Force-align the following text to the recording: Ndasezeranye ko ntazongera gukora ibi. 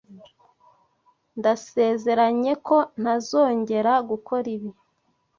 Ndasezeranye 1.39 2.53
ko 2.67 2.77
ntazongera 3.01 3.93
gukora 4.09 4.47
ibi. 4.55 4.69